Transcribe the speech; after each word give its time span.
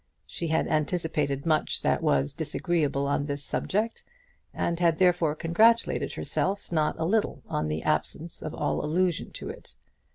She 0.25 0.47
had 0.47 0.67
anticipated 0.67 1.45
much 1.45 1.83
that 1.83 2.01
was 2.01 2.33
disagreeable 2.33 3.05
on 3.05 3.27
this 3.27 3.43
subject, 3.43 4.03
and 4.51 4.79
had 4.79 4.97
therefore 4.97 5.35
congratulated 5.35 6.13
herself 6.13 6.71
not 6.71 6.95
a 6.97 7.05
little 7.05 7.43
on 7.47 7.67
the 7.67 7.83
absence 7.83 8.41
of 8.41 8.55
all 8.55 8.83
allusion 8.83 9.29
to 9.33 9.49
it. 9.49 9.75